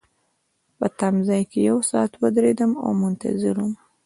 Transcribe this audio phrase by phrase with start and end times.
[0.77, 3.73] په تمځای کي یو ساعت ودریدم او منتظر وم.